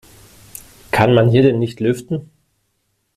[0.89, 2.31] Kann man hier denn nicht lüften?